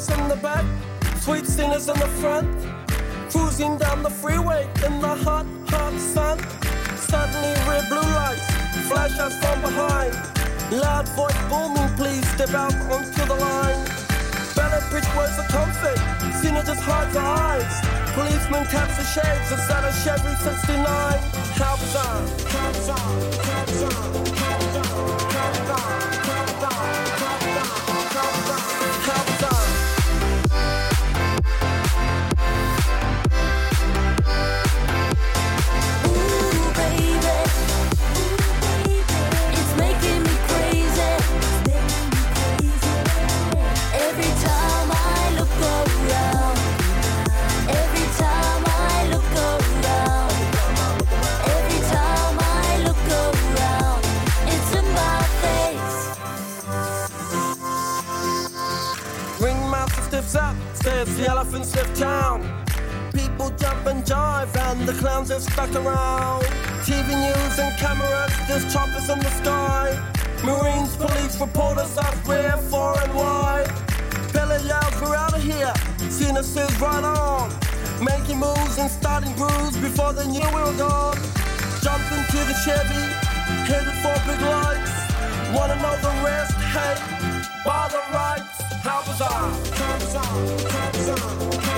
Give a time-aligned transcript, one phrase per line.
[0.00, 0.64] players in the back,
[1.20, 2.48] sweet singers in the front.
[3.30, 6.38] Cruising down the freeway in the hot, hot sun.
[6.96, 8.46] Suddenly red blue lights
[8.88, 10.14] flash us from behind.
[10.72, 13.84] Loud voice booming, please step out onto the line.
[14.56, 15.98] Better bridge words of comfort,
[16.40, 17.74] Cena just hides her eyes.
[18.14, 20.84] Policeman taps the shades inside a Chevy 69.
[21.54, 24.29] How bizarre, how bizarre, how bizarre,
[71.40, 73.66] reporters are where, far and wide.
[74.32, 75.72] Belly yells, we're out of here.
[76.10, 77.50] Cena says, right on.
[78.04, 81.16] Making moves and starting grooves before they knew we were gone.
[81.80, 83.04] Jumped into the Chevy,
[83.64, 84.92] headed for big lights.
[85.56, 86.52] Wanna know the rest?
[86.74, 86.94] Hey,
[87.64, 88.60] by the rights.
[88.84, 89.50] How bizarre!
[89.74, 90.70] How bizarre!
[90.70, 91.69] How bizarre!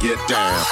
[0.00, 0.64] get down.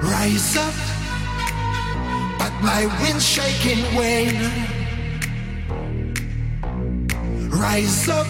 [0.00, 0.74] Rise up,
[2.38, 4.50] but my wind shaking wane.
[7.50, 8.26] Rise up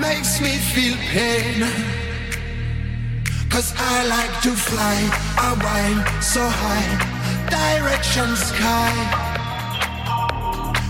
[0.00, 2.01] makes me feel pain.
[3.52, 4.96] Cause I like to fly,
[5.36, 6.88] I wind so high,
[7.52, 8.94] direction sky.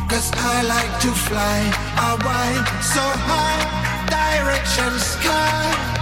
[0.08, 1.58] Cause I like to fly,
[1.98, 3.62] I wind so high,
[4.06, 6.01] direction sky.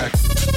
[0.00, 0.49] Tech.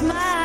[0.00, 0.39] Smile.